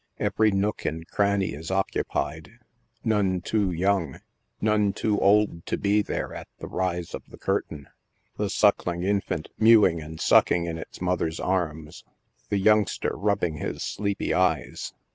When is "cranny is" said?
1.07-1.69